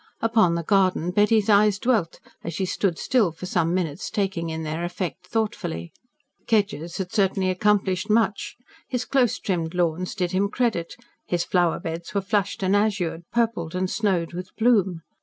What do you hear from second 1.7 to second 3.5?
dwelt, as she stood still for